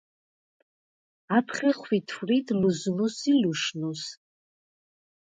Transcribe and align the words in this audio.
ათხე 1.37 1.71
ხვითვრიდ 1.79 2.47
ლჷზნუს 2.59 3.17
ი 3.29 3.31
ლუშნუს. 3.41 4.03